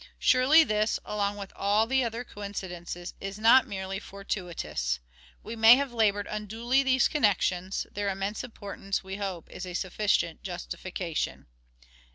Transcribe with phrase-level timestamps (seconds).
[0.17, 4.99] Surely this, along with all the other coincidences, is not merely fortuitous.
[5.43, 10.41] We may Bhave laboured unduly these connections: their immense importance, we hope, is a sufficient
[10.41, 11.45] justification.